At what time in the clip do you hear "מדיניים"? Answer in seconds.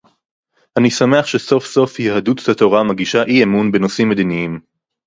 4.09-4.59